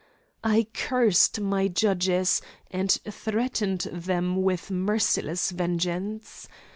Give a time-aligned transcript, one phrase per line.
[0.43, 6.47] I cursed my judges and threatened them with merciless vengeance.